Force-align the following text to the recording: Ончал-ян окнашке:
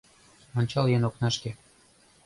Ончал-ян 0.57 1.03
окнашке: 1.09 1.51